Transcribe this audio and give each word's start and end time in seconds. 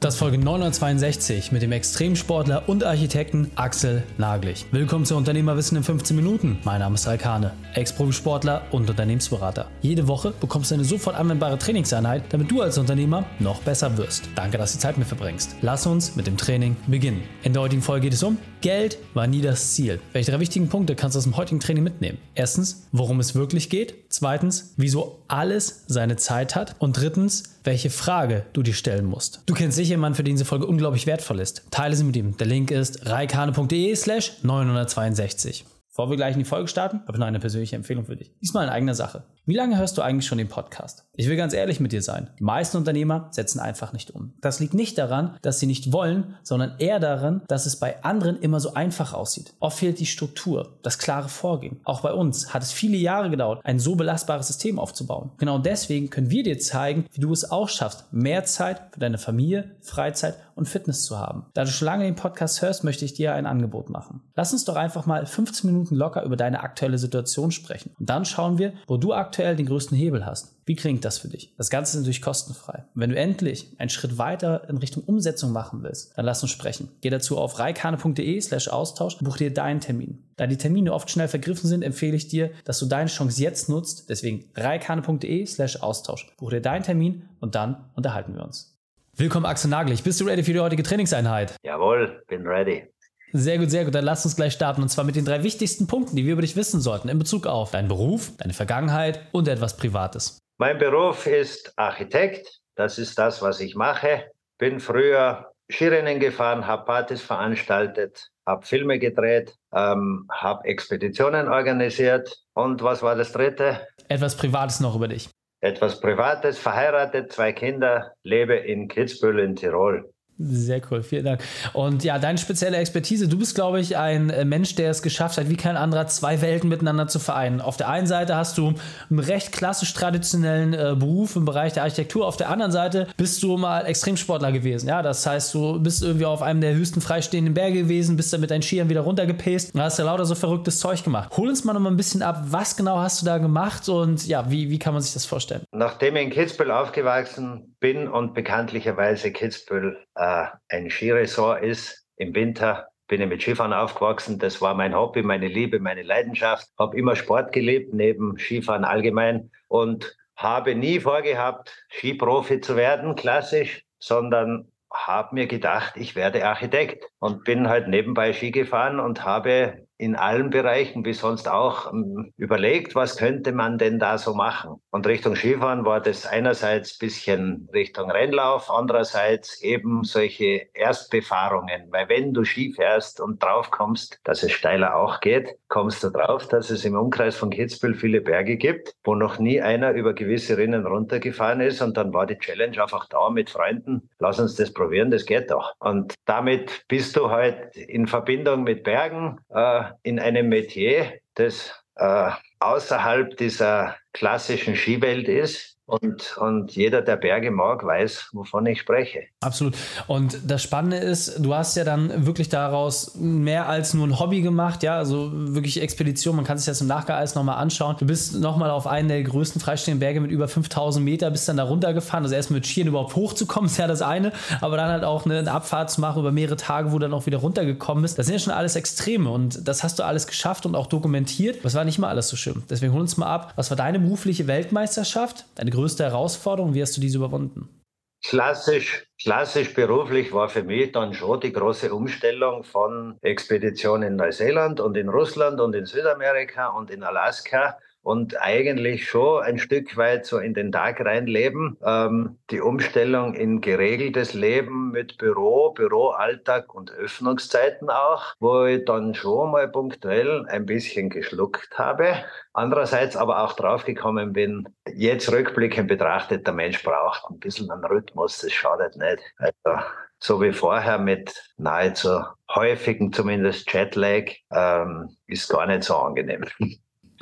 Das 0.00 0.16
Folge 0.16 0.38
962 0.38 1.52
mit 1.52 1.60
dem 1.60 1.72
Extremsportler 1.72 2.70
und 2.70 2.84
Architekten 2.84 3.50
Axel 3.56 4.02
Naglich. 4.16 4.64
Willkommen 4.72 5.04
zu 5.04 5.14
Unternehmerwissen 5.14 5.76
in 5.76 5.84
15 5.84 6.16
Minuten. 6.16 6.58
Mein 6.64 6.80
Name 6.80 6.94
ist 6.94 7.06
Raikane, 7.06 7.52
Ex-Profisportler 7.74 8.62
und 8.70 8.88
Unternehmensberater. 8.88 9.70
Jede 9.82 10.08
Woche 10.08 10.32
bekommst 10.40 10.70
du 10.70 10.76
eine 10.76 10.86
sofort 10.86 11.16
anwendbare 11.16 11.58
Trainingseinheit, 11.58 12.22
damit 12.30 12.50
du 12.50 12.62
als 12.62 12.78
Unternehmer 12.78 13.26
noch 13.40 13.60
besser 13.60 13.94
wirst. 13.98 14.26
Danke, 14.36 14.56
dass 14.56 14.72
du 14.72 14.78
Zeit 14.78 14.96
mit 14.96 15.06
verbringst. 15.06 15.56
Lass 15.60 15.86
uns 15.86 16.16
mit 16.16 16.26
dem 16.26 16.38
Training 16.38 16.78
beginnen. 16.86 17.20
In 17.42 17.52
der 17.52 17.60
heutigen 17.60 17.82
Folge 17.82 18.04
geht 18.04 18.14
es 18.14 18.22
um 18.22 18.38
Geld 18.60 18.98
war 19.14 19.26
nie 19.26 19.40
das 19.40 19.72
Ziel. 19.72 20.00
Welche 20.12 20.30
drei 20.30 20.40
wichtigen 20.40 20.68
Punkte 20.68 20.94
kannst 20.94 21.14
du 21.14 21.18
aus 21.18 21.24
dem 21.24 21.36
heutigen 21.36 21.60
Training 21.60 21.82
mitnehmen? 21.82 22.18
Erstens, 22.34 22.86
worum 22.92 23.18
es 23.18 23.34
wirklich 23.34 23.70
geht. 23.70 23.94
Zweitens, 24.10 24.74
wieso 24.76 25.18
alles 25.28 25.84
seine 25.86 26.16
Zeit 26.16 26.56
hat. 26.56 26.76
Und 26.78 26.98
drittens, 26.98 27.44
welche 27.64 27.88
Frage 27.88 28.44
du 28.52 28.62
dir 28.62 28.74
stellen 28.74 29.06
musst. 29.06 29.40
Du 29.46 29.54
kennst 29.54 29.76
sicher 29.76 29.89
jemanden, 29.90 30.16
für 30.16 30.24
den 30.24 30.34
diese 30.34 30.44
Folge 30.44 30.66
unglaublich 30.66 31.06
wertvoll 31.06 31.40
ist. 31.40 31.70
Teile 31.70 31.94
sie 31.94 32.04
mit 32.04 32.16
ihm. 32.16 32.36
Der 32.36 32.46
Link 32.46 32.70
ist 32.70 33.06
reikane.de 33.06 33.94
slash 33.94 34.42
962. 34.42 35.66
Bevor 35.88 36.08
wir 36.08 36.16
gleich 36.16 36.34
in 36.34 36.38
die 36.38 36.44
Folge 36.44 36.68
starten, 36.68 37.00
habe 37.00 37.12
ich 37.12 37.18
noch 37.18 37.26
eine 37.26 37.40
persönliche 37.40 37.76
Empfehlung 37.76 38.06
für 38.06 38.16
dich. 38.16 38.32
Diesmal 38.40 38.64
in 38.64 38.70
eigener 38.70 38.94
Sache. 38.94 39.24
Wie 39.50 39.56
lange 39.56 39.78
hörst 39.78 39.98
du 39.98 40.02
eigentlich 40.02 40.28
schon 40.28 40.38
den 40.38 40.46
Podcast? 40.46 41.06
Ich 41.16 41.28
will 41.28 41.36
ganz 41.36 41.54
ehrlich 41.54 41.80
mit 41.80 41.90
dir 41.90 42.02
sein. 42.02 42.30
Die 42.38 42.44
meisten 42.44 42.76
Unternehmer 42.76 43.26
setzen 43.32 43.58
einfach 43.58 43.92
nicht 43.92 44.12
um. 44.12 44.32
Das 44.40 44.60
liegt 44.60 44.74
nicht 44.74 44.96
daran, 44.96 45.36
dass 45.42 45.58
sie 45.58 45.66
nicht 45.66 45.92
wollen, 45.92 46.36
sondern 46.44 46.76
eher 46.78 47.00
daran, 47.00 47.42
dass 47.48 47.66
es 47.66 47.74
bei 47.74 48.04
anderen 48.04 48.38
immer 48.40 48.60
so 48.60 48.74
einfach 48.74 49.12
aussieht. 49.12 49.52
Oft 49.58 49.80
fehlt 49.80 49.98
die 49.98 50.06
Struktur, 50.06 50.78
das 50.84 50.98
klare 50.98 51.28
Vorgehen. 51.28 51.80
Auch 51.82 52.00
bei 52.00 52.12
uns 52.12 52.54
hat 52.54 52.62
es 52.62 52.70
viele 52.70 52.96
Jahre 52.96 53.28
gedauert, 53.28 53.60
ein 53.64 53.80
so 53.80 53.96
belastbares 53.96 54.46
System 54.46 54.78
aufzubauen. 54.78 55.32
Genau 55.38 55.58
deswegen 55.58 56.10
können 56.10 56.30
wir 56.30 56.44
dir 56.44 56.60
zeigen, 56.60 57.06
wie 57.10 57.20
du 57.20 57.32
es 57.32 57.50
auch 57.50 57.68
schaffst, 57.68 58.04
mehr 58.12 58.44
Zeit 58.44 58.80
für 58.92 59.00
deine 59.00 59.18
Familie, 59.18 59.72
Freizeit 59.80 60.36
und 60.54 60.68
Fitness 60.68 61.02
zu 61.02 61.18
haben. 61.18 61.46
Da 61.54 61.64
du 61.64 61.70
schon 61.70 61.86
lange 61.86 62.04
den 62.04 62.14
Podcast 62.14 62.62
hörst, 62.62 62.84
möchte 62.84 63.04
ich 63.04 63.14
dir 63.14 63.34
ein 63.34 63.46
Angebot 63.46 63.90
machen. 63.90 64.22
Lass 64.36 64.52
uns 64.52 64.64
doch 64.64 64.76
einfach 64.76 65.06
mal 65.06 65.26
15 65.26 65.68
Minuten 65.68 65.96
locker 65.96 66.22
über 66.22 66.36
deine 66.36 66.60
aktuelle 66.60 66.98
Situation 66.98 67.50
sprechen. 67.50 67.92
Und 67.98 68.08
dann 68.08 68.24
schauen 68.24 68.58
wir, 68.58 68.74
wo 68.86 68.96
du 68.96 69.12
aktuell 69.12 69.39
aktuell 69.40 69.56
den 69.56 69.66
größten 69.66 69.96
Hebel 69.96 70.26
hast. 70.26 70.54
Wie 70.66 70.76
klingt 70.76 71.02
das 71.02 71.16
für 71.16 71.28
dich? 71.28 71.54
Das 71.56 71.70
Ganze 71.70 71.96
ist 71.96 72.02
natürlich 72.02 72.20
kostenfrei. 72.20 72.84
Wenn 72.94 73.08
du 73.08 73.16
endlich 73.16 73.74
einen 73.78 73.88
Schritt 73.88 74.18
weiter 74.18 74.68
in 74.68 74.76
Richtung 74.76 75.02
Umsetzung 75.02 75.50
machen 75.50 75.82
willst, 75.82 76.12
dann 76.18 76.26
lass 76.26 76.42
uns 76.42 76.52
sprechen. 76.52 76.90
Geh 77.00 77.08
dazu 77.08 77.38
auf 77.38 77.58
reikane.de 77.58 78.38
slash 78.42 78.68
Austausch 78.68 79.16
und 79.16 79.24
buch 79.24 79.38
dir 79.38 79.50
deinen 79.50 79.80
Termin. 79.80 80.22
Da 80.36 80.46
die 80.46 80.58
Termine 80.58 80.92
oft 80.92 81.08
schnell 81.08 81.28
vergriffen 81.28 81.70
sind, 81.70 81.82
empfehle 81.82 82.16
ich 82.16 82.28
dir, 82.28 82.50
dass 82.66 82.78
du 82.80 82.86
deine 82.86 83.08
Chance 83.08 83.40
jetzt 83.40 83.70
nutzt. 83.70 84.10
Deswegen 84.10 84.44
reikane.de 84.54 85.46
slash 85.46 85.76
Austausch. 85.76 86.30
Buch 86.36 86.50
dir 86.50 86.60
deinen 86.60 86.82
Termin 86.82 87.22
und 87.40 87.54
dann 87.54 87.86
unterhalten 87.94 88.34
wir 88.34 88.44
uns. 88.44 88.78
Willkommen 89.16 89.46
Axel 89.46 89.70
Naglich. 89.70 90.02
Bist 90.02 90.20
du 90.20 90.26
ready 90.26 90.42
für 90.42 90.52
die 90.52 90.60
heutige 90.60 90.82
Trainingseinheit? 90.82 91.56
Jawohl, 91.64 92.22
bin 92.28 92.46
ready. 92.46 92.84
Sehr 93.32 93.58
gut, 93.58 93.70
sehr 93.70 93.84
gut. 93.84 93.94
Dann 93.94 94.04
lass 94.04 94.24
uns 94.24 94.36
gleich 94.36 94.52
starten. 94.52 94.82
Und 94.82 94.88
zwar 94.88 95.04
mit 95.04 95.16
den 95.16 95.24
drei 95.24 95.42
wichtigsten 95.42 95.86
Punkten, 95.86 96.16
die 96.16 96.26
wir 96.26 96.32
über 96.32 96.42
dich 96.42 96.56
wissen 96.56 96.80
sollten 96.80 97.08
in 97.08 97.18
Bezug 97.18 97.46
auf 97.46 97.70
deinen 97.70 97.88
Beruf, 97.88 98.32
deine 98.38 98.52
Vergangenheit 98.52 99.20
und 99.32 99.48
etwas 99.48 99.76
Privates. 99.76 100.38
Mein 100.58 100.78
Beruf 100.78 101.26
ist 101.26 101.72
Architekt. 101.76 102.60
Das 102.74 102.98
ist 102.98 103.18
das, 103.18 103.42
was 103.42 103.60
ich 103.60 103.74
mache. 103.74 104.30
Bin 104.58 104.80
früher 104.80 105.52
Skirennen 105.70 106.18
gefahren, 106.18 106.66
habe 106.66 106.84
Partys 106.84 107.22
veranstaltet, 107.22 108.28
habe 108.46 108.66
Filme 108.66 108.98
gedreht, 108.98 109.54
ähm, 109.72 110.26
habe 110.30 110.64
Expeditionen 110.66 111.48
organisiert. 111.48 112.36
Und 112.54 112.82
was 112.82 113.02
war 113.02 113.14
das 113.14 113.32
dritte? 113.32 113.86
Etwas 114.08 114.36
Privates 114.36 114.80
noch 114.80 114.96
über 114.96 115.08
dich. 115.08 115.30
Etwas 115.62 116.00
Privates, 116.00 116.58
verheiratet, 116.58 117.32
zwei 117.32 117.52
Kinder, 117.52 118.12
lebe 118.24 118.54
in 118.54 118.88
Kitzbühel 118.88 119.38
in 119.40 119.56
Tirol. 119.56 120.10
Sehr 120.42 120.80
cool, 120.90 121.02
vielen 121.02 121.26
Dank. 121.26 121.42
Und 121.74 122.02
ja, 122.02 122.18
deine 122.18 122.38
spezielle 122.38 122.78
Expertise, 122.78 123.28
du 123.28 123.38
bist, 123.38 123.54
glaube 123.54 123.78
ich, 123.78 123.98
ein 123.98 124.30
äh, 124.30 124.46
Mensch, 124.46 124.74
der 124.74 124.90
es 124.90 125.02
geschafft 125.02 125.36
hat, 125.36 125.50
wie 125.50 125.56
kein 125.56 125.76
anderer, 125.76 126.06
zwei 126.06 126.40
Welten 126.40 126.70
miteinander 126.70 127.08
zu 127.08 127.18
vereinen. 127.18 127.60
Auf 127.60 127.76
der 127.76 127.90
einen 127.90 128.06
Seite 128.06 128.36
hast 128.36 128.56
du 128.56 128.72
einen 129.10 129.18
recht 129.18 129.52
klassisch 129.52 129.92
traditionellen 129.92 130.72
äh, 130.72 130.96
Beruf 130.98 131.36
im 131.36 131.44
Bereich 131.44 131.74
der 131.74 131.82
Architektur, 131.82 132.26
auf 132.26 132.38
der 132.38 132.48
anderen 132.48 132.72
Seite 132.72 133.06
bist 133.18 133.42
du 133.42 133.58
mal 133.58 133.84
Extremsportler 133.84 134.50
gewesen. 134.50 134.88
Ja, 134.88 135.02
das 135.02 135.26
heißt, 135.26 135.52
du 135.52 135.78
bist 135.78 136.02
irgendwie 136.02 136.24
auf 136.24 136.40
einem 136.40 136.62
der 136.62 136.74
höchsten 136.74 137.02
freistehenden 137.02 137.52
Berge 137.52 137.82
gewesen, 137.82 138.16
bist 138.16 138.32
dann 138.32 138.40
mit 138.40 138.50
deinen 138.50 138.62
Skiern 138.62 138.88
wieder 138.88 139.02
runtergepaced 139.02 139.74
und 139.74 139.82
hast 139.82 139.98
ja 139.98 140.06
lauter 140.06 140.24
so 140.24 140.34
verrücktes 140.34 140.78
Zeug 140.78 141.04
gemacht. 141.04 141.36
Hol 141.36 141.50
uns 141.50 141.64
mal 141.64 141.74
noch 141.74 141.80
mal 141.80 141.90
ein 141.90 141.98
bisschen 141.98 142.22
ab, 142.22 142.44
was 142.46 142.76
genau 142.76 142.96
hast 142.98 143.20
du 143.20 143.26
da 143.26 143.36
gemacht 143.36 143.88
und 143.90 144.26
ja, 144.26 144.50
wie, 144.50 144.70
wie 144.70 144.78
kann 144.78 144.94
man 144.94 145.02
sich 145.02 145.12
das 145.12 145.26
vorstellen? 145.26 145.64
Nachdem 145.70 146.16
ich 146.16 146.22
in 146.24 146.30
Kitzbühel 146.30 146.70
aufgewachsen 146.70 147.76
bin 147.78 148.08
und 148.08 148.34
bekanntlicherweise 148.34 149.32
Kitzbühel 149.32 149.98
äh, 150.14 150.29
äh, 150.30 150.46
ein 150.68 150.90
Skiresort 150.90 151.62
ist. 151.62 152.06
Im 152.16 152.34
Winter 152.34 152.88
bin 153.08 153.20
ich 153.20 153.28
mit 153.28 153.42
Skifahren 153.42 153.72
aufgewachsen. 153.72 154.38
Das 154.38 154.60
war 154.60 154.74
mein 154.74 154.94
Hobby, 154.94 155.22
meine 155.22 155.48
Liebe, 155.48 155.80
meine 155.80 156.02
Leidenschaft. 156.02 156.68
Habe 156.78 156.96
immer 156.96 157.16
Sport 157.16 157.52
gelebt, 157.52 157.92
neben 157.92 158.38
Skifahren 158.38 158.84
allgemein 158.84 159.50
und 159.68 160.16
habe 160.36 160.74
nie 160.74 161.00
vorgehabt, 161.00 161.84
Skiprofi 161.90 162.60
zu 162.60 162.76
werden, 162.76 163.14
klassisch, 163.14 163.84
sondern 163.98 164.72
habe 164.92 165.34
mir 165.34 165.46
gedacht, 165.46 165.96
ich 165.96 166.16
werde 166.16 166.46
Architekt 166.46 167.04
und 167.18 167.44
bin 167.44 167.68
halt 167.68 167.88
nebenbei 167.88 168.32
Ski 168.32 168.50
gefahren 168.50 169.00
und 169.00 169.24
habe 169.24 169.86
in 170.00 170.16
allen 170.16 170.48
Bereichen 170.48 171.04
wie 171.04 171.12
sonst 171.12 171.46
auch 171.46 171.92
ähm, 171.92 172.32
überlegt, 172.38 172.94
was 172.94 173.18
könnte 173.18 173.52
man 173.52 173.76
denn 173.76 173.98
da 173.98 174.16
so 174.16 174.32
machen. 174.32 174.80
Und 174.90 175.06
Richtung 175.06 175.36
Skifahren 175.36 175.84
war 175.84 176.00
das 176.00 176.26
einerseits 176.26 176.96
bisschen 176.96 177.68
Richtung 177.74 178.10
Rennlauf, 178.10 178.70
andererseits 178.70 179.60
eben 179.60 180.02
solche 180.04 180.68
Erstbefahrungen. 180.72 181.88
Weil 181.90 182.08
wenn 182.08 182.32
du 182.32 182.44
Ski 182.44 182.72
fährst 182.72 183.20
und 183.20 183.42
drauf 183.42 183.70
kommst, 183.70 184.18
dass 184.24 184.42
es 184.42 184.52
steiler 184.52 184.96
auch 184.96 185.20
geht, 185.20 185.54
kommst 185.68 186.02
du 186.02 186.08
drauf, 186.08 186.48
dass 186.48 186.70
es 186.70 186.86
im 186.86 186.96
Umkreis 186.96 187.36
von 187.36 187.50
Kitzbühel 187.50 187.94
viele 187.94 188.22
Berge 188.22 188.56
gibt, 188.56 188.94
wo 189.04 189.14
noch 189.14 189.38
nie 189.38 189.60
einer 189.60 189.92
über 189.92 190.14
gewisse 190.14 190.56
Rinnen 190.56 190.86
runtergefahren 190.86 191.60
ist. 191.60 191.82
Und 191.82 191.98
dann 191.98 192.14
war 192.14 192.26
die 192.26 192.38
Challenge 192.38 192.82
einfach 192.82 193.06
da 193.10 193.28
mit 193.28 193.50
Freunden. 193.50 194.08
Lass 194.18 194.40
uns 194.40 194.56
das 194.56 194.72
probieren, 194.72 195.10
das 195.10 195.26
geht 195.26 195.50
doch. 195.50 195.74
Und 195.78 196.14
damit 196.24 196.86
bist 196.88 197.16
du 197.16 197.28
halt 197.28 197.76
in 197.76 198.06
Verbindung 198.06 198.62
mit 198.62 198.82
Bergen, 198.82 199.38
äh, 199.50 199.89
in 200.02 200.18
einem 200.18 200.48
Metier, 200.48 201.20
das 201.34 201.72
äh, 201.96 202.30
außerhalb 202.60 203.36
dieser 203.36 203.96
klassischen 204.12 204.76
Skiwelt 204.76 205.28
ist 205.28 205.79
und, 205.90 206.36
und 206.36 206.70
jeder, 206.76 207.02
der 207.02 207.16
Berge 207.16 207.50
mag, 207.50 207.84
weiß, 207.84 208.28
wovon 208.32 208.64
ich 208.66 208.80
spreche. 208.80 209.24
Absolut. 209.40 209.74
Und 210.06 210.38
das 210.46 210.62
Spannende 210.62 210.98
ist, 210.98 211.44
du 211.44 211.52
hast 211.52 211.76
ja 211.76 211.82
dann 211.82 212.26
wirklich 212.26 212.48
daraus 212.48 213.16
mehr 213.16 213.68
als 213.68 213.92
nur 213.92 214.06
ein 214.06 214.20
Hobby 214.20 214.40
gemacht, 214.40 214.84
ja, 214.84 214.96
also 214.96 215.30
wirklich 215.32 215.82
Expedition. 215.82 216.36
Man 216.36 216.44
kann 216.44 216.58
sich 216.58 216.66
das 216.66 216.80
im 216.80 216.86
Nachgang 216.86 217.16
alles 217.16 217.34
nochmal 217.34 217.58
anschauen. 217.58 217.96
Du 217.98 218.06
bist 218.06 218.38
nochmal 218.38 218.70
auf 218.70 218.86
einen 218.86 219.08
der 219.08 219.20
größten 219.24 219.60
freistehenden 219.60 219.98
Berge 219.98 220.20
mit 220.20 220.30
über 220.30 220.46
5000 220.46 221.04
Meter, 221.04 221.28
bist 221.30 221.48
dann 221.48 221.56
da 221.56 221.64
runtergefahren. 221.64 222.24
Also 222.24 222.36
erst 222.36 222.52
mit 222.52 222.66
Skiern 222.66 222.86
überhaupt 222.86 223.16
hochzukommen, 223.16 223.66
ist 223.70 223.78
ja 223.78 223.88
das 223.88 224.02
eine, 224.02 224.32
aber 224.60 224.76
dann 224.76 224.90
halt 224.90 225.02
auch 225.02 225.26
eine 225.26 225.50
Abfahrt 225.50 225.90
zu 225.90 226.00
machen 226.00 226.20
über 226.20 226.30
mehrere 226.30 226.56
Tage, 226.56 226.92
wo 226.92 226.98
du 226.98 227.06
dann 227.06 227.14
auch 227.14 227.26
wieder 227.26 227.38
runtergekommen 227.38 228.02
bist. 228.02 228.16
Das 228.16 228.26
sind 228.26 228.34
ja 228.34 228.38
schon 228.38 228.52
alles 228.52 228.76
Extreme 228.76 229.28
und 229.28 229.66
das 229.66 229.82
hast 229.82 229.98
du 229.98 230.04
alles 230.04 230.28
geschafft 230.28 230.66
und 230.66 230.76
auch 230.76 230.86
dokumentiert. 230.86 231.64
Das 231.64 231.74
war 231.74 231.84
nicht 231.84 231.98
mal 231.98 232.08
alles 232.08 232.28
so 232.28 232.36
schön. 232.36 232.62
Deswegen 232.70 232.92
hol 232.92 233.00
uns 233.00 233.16
mal 233.16 233.26
ab. 233.26 233.54
Was 233.56 233.70
war 233.70 233.76
deine 233.76 233.98
berufliche 233.98 234.46
Weltmeisterschaft? 234.46 235.46
Deine 235.56 235.70
größte 235.80 236.04
Herausforderung? 236.04 236.74
Wie 236.74 236.82
hast 236.82 236.96
du 236.96 237.00
diese 237.00 237.16
überwunden? 237.16 237.82
Klassisch, 238.22 239.06
klassisch 239.22 239.72
beruflich 239.72 240.30
war 240.30 240.50
für 240.50 240.62
mich 240.62 240.92
dann 240.92 241.14
schon 241.14 241.40
die 241.40 241.52
große 241.52 241.92
Umstellung 241.92 242.64
von 242.64 243.16
Expeditionen 243.22 244.08
in 244.08 244.16
Neuseeland 244.16 244.78
und 244.78 244.94
in 244.98 245.08
Russland 245.08 245.58
und 245.58 245.74
in 245.74 245.86
Südamerika 245.86 246.68
und 246.68 246.90
in 246.90 247.02
Alaska 247.02 247.78
und 248.02 248.40
eigentlich 248.40 249.08
schon 249.08 249.42
ein 249.42 249.58
Stück 249.58 249.96
weit 249.96 250.24
so 250.24 250.38
in 250.38 250.54
den 250.54 250.72
Tag 250.72 251.00
reinleben. 251.00 251.76
Ähm, 251.84 252.38
die 252.50 252.60
Umstellung 252.60 253.34
in 253.34 253.60
geregeltes 253.60 254.34
Leben 254.34 254.90
mit 254.90 255.18
Büro, 255.18 255.70
Büroalltag 255.72 256.74
und 256.74 256.90
Öffnungszeiten 256.90 257.90
auch, 257.90 258.34
wo 258.40 258.64
ich 258.64 258.84
dann 258.84 259.14
schon 259.14 259.52
mal 259.52 259.68
punktuell 259.68 260.46
ein 260.48 260.66
bisschen 260.66 261.10
geschluckt 261.10 261.78
habe. 261.78 262.24
Andererseits 262.52 263.16
aber 263.16 263.42
auch 263.42 263.52
draufgekommen 263.52 264.32
bin, 264.32 264.68
jetzt 264.92 265.30
rückblickend 265.30 265.88
betrachtet, 265.88 266.46
der 266.46 266.54
Mensch 266.54 266.82
braucht 266.82 267.30
ein 267.30 267.38
bisschen 267.38 267.70
einen 267.70 267.84
Rhythmus, 267.84 268.38
das 268.38 268.52
schadet 268.52 268.96
nicht. 268.96 269.22
Also, 269.36 269.82
so 270.18 270.42
wie 270.42 270.52
vorher 270.52 270.98
mit 270.98 271.32
nahezu 271.56 272.22
häufigen 272.54 273.12
zumindest 273.12 273.72
Jetlag, 273.72 274.32
ähm, 274.52 275.16
ist 275.26 275.48
gar 275.48 275.66
nicht 275.66 275.84
so 275.84 275.96
angenehm. 275.96 276.44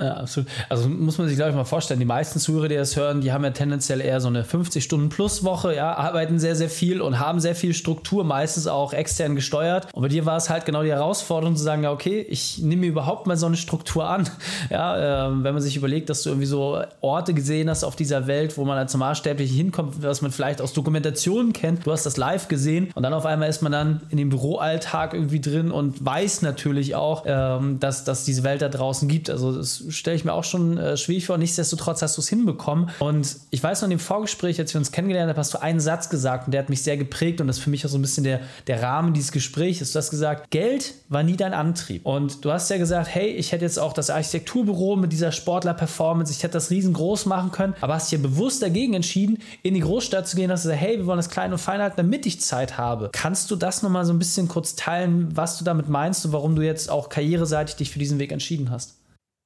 Ja, 0.00 0.18
absolut. 0.18 0.48
Also 0.68 0.88
muss 0.88 1.18
man 1.18 1.26
sich, 1.26 1.36
glaube 1.36 1.50
ich, 1.50 1.56
mal 1.56 1.64
vorstellen, 1.64 1.98
die 1.98 2.06
meisten 2.06 2.38
Zuhörer, 2.38 2.68
die 2.68 2.76
das 2.76 2.94
hören, 2.94 3.20
die 3.20 3.32
haben 3.32 3.42
ja 3.42 3.50
tendenziell 3.50 4.00
eher 4.00 4.20
so 4.20 4.28
eine 4.28 4.44
50-Stunden-Plus-Woche, 4.44 5.74
ja, 5.74 5.92
arbeiten 5.94 6.38
sehr, 6.38 6.54
sehr 6.54 6.70
viel 6.70 7.00
und 7.00 7.18
haben 7.18 7.40
sehr 7.40 7.56
viel 7.56 7.74
Struktur, 7.74 8.22
meistens 8.22 8.68
auch 8.68 8.92
extern 8.92 9.34
gesteuert. 9.34 9.88
Und 9.92 10.02
bei 10.02 10.08
dir 10.08 10.24
war 10.24 10.36
es 10.36 10.50
halt 10.50 10.66
genau 10.66 10.84
die 10.84 10.92
Herausforderung 10.92 11.56
zu 11.56 11.64
sagen, 11.64 11.82
ja, 11.82 11.90
okay, 11.90 12.24
ich 12.28 12.58
nehme 12.58 12.82
mir 12.82 12.86
überhaupt 12.90 13.26
mal 13.26 13.36
so 13.36 13.46
eine 13.46 13.56
Struktur 13.56 14.08
an. 14.08 14.28
Ja, 14.70 15.28
äh, 15.28 15.44
wenn 15.44 15.54
man 15.54 15.62
sich 15.62 15.76
überlegt, 15.76 16.10
dass 16.10 16.22
du 16.22 16.30
irgendwie 16.30 16.46
so 16.46 16.82
Orte 17.00 17.32
gesehen 17.32 17.70
hast 17.70 17.84
auf 17.84 17.96
dieser 17.96 18.26
Welt, 18.26 18.58
wo 18.58 18.64
man 18.64 18.76
als 18.76 18.92
Normalsterbliche 18.92 19.54
hinkommt, 19.54 20.02
was 20.02 20.20
man 20.20 20.30
vielleicht 20.30 20.60
aus 20.60 20.72
Dokumentationen 20.72 21.52
kennt. 21.52 21.86
Du 21.86 21.92
hast 21.92 22.04
das 22.04 22.16
live 22.16 22.48
gesehen 22.48 22.90
und 22.94 23.02
dann 23.02 23.14
auf 23.14 23.24
einmal 23.24 23.48
ist 23.48 23.62
man 23.62 23.72
dann 23.72 24.02
in 24.10 24.18
dem 24.18 24.28
Büroalltag 24.28 25.14
irgendwie 25.14 25.40
drin 25.40 25.70
und 25.70 26.04
weiß 26.04 26.42
natürlich 26.42 26.94
auch, 26.96 27.24
ähm, 27.26 27.80
dass, 27.80 28.04
dass 28.04 28.24
diese 28.24 28.42
Welt 28.42 28.62
da 28.62 28.68
draußen 28.68 29.08
gibt. 29.08 29.30
Also 29.30 29.56
das 29.56 29.87
stelle 29.90 30.16
ich 30.16 30.24
mir 30.24 30.32
auch 30.32 30.44
schon 30.44 30.78
äh, 30.78 30.96
schwierig 30.96 31.26
vor. 31.26 31.38
Nichtsdestotrotz 31.38 32.02
hast 32.02 32.16
du 32.16 32.20
es 32.20 32.28
hinbekommen. 32.28 32.90
Und 32.98 33.36
ich 33.50 33.62
weiß 33.62 33.80
noch 33.80 33.86
in 33.86 33.90
dem 33.90 33.98
Vorgespräch, 33.98 34.58
als 34.58 34.74
wir 34.74 34.78
uns 34.78 34.92
kennengelernt 34.92 35.30
haben, 35.30 35.38
hast 35.38 35.54
du 35.54 35.62
einen 35.62 35.80
Satz 35.80 36.08
gesagt 36.08 36.46
und 36.46 36.52
der 36.52 36.62
hat 36.62 36.68
mich 36.68 36.82
sehr 36.82 36.96
geprägt 36.96 37.40
und 37.40 37.46
das 37.46 37.58
ist 37.58 37.62
für 37.62 37.70
mich 37.70 37.84
auch 37.84 37.90
so 37.90 37.98
ein 37.98 38.02
bisschen 38.02 38.24
der, 38.24 38.40
der 38.66 38.82
Rahmen 38.82 39.14
dieses 39.14 39.32
Gesprächs. 39.32 39.78
Du 39.78 39.98
hast 39.98 40.10
gesagt, 40.10 40.50
Geld 40.50 40.94
war 41.08 41.22
nie 41.22 41.36
dein 41.36 41.54
Antrieb. 41.54 42.04
Und 42.06 42.44
du 42.44 42.52
hast 42.52 42.70
ja 42.70 42.78
gesagt, 42.78 43.08
hey, 43.08 43.30
ich 43.30 43.52
hätte 43.52 43.64
jetzt 43.64 43.78
auch 43.78 43.92
das 43.92 44.10
Architekturbüro 44.10 44.96
mit 44.96 45.12
dieser 45.12 45.32
Sportler-Performance, 45.32 46.32
ich 46.32 46.42
hätte 46.42 46.54
das 46.54 46.70
riesengroß 46.70 47.26
machen 47.26 47.52
können, 47.52 47.74
aber 47.80 47.94
hast 47.94 48.10
dich 48.10 48.18
ja 48.18 48.22
bewusst 48.26 48.62
dagegen 48.62 48.94
entschieden, 48.94 49.38
in 49.62 49.74
die 49.74 49.80
Großstadt 49.80 50.28
zu 50.28 50.36
gehen, 50.36 50.50
hast 50.50 50.62
gesagt, 50.62 50.80
hey, 50.80 50.98
wir 50.98 51.06
wollen 51.06 51.18
das 51.18 51.30
klein 51.30 51.52
und 51.52 51.58
fein 51.58 51.80
halten, 51.80 51.96
damit 51.96 52.26
ich 52.26 52.40
Zeit 52.40 52.78
habe. 52.78 53.10
Kannst 53.12 53.50
du 53.50 53.56
das 53.56 53.82
nochmal 53.82 54.04
so 54.04 54.12
ein 54.12 54.18
bisschen 54.18 54.48
kurz 54.48 54.76
teilen, 54.76 55.28
was 55.34 55.58
du 55.58 55.64
damit 55.64 55.88
meinst 55.88 56.24
und 56.26 56.32
warum 56.32 56.56
du 56.56 56.62
jetzt 56.62 56.90
auch 56.90 57.08
karriereseitig 57.08 57.76
dich 57.76 57.90
für 57.90 57.98
diesen 57.98 58.18
Weg 58.18 58.32
entschieden 58.32 58.70
hast? 58.70 58.97